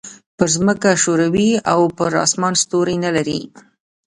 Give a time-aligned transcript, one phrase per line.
[0.37, 3.39] پر ځمکه ښوری او پر اسمان ستوری نه لري.